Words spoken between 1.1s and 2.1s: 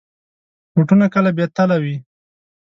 کله بې تله وي.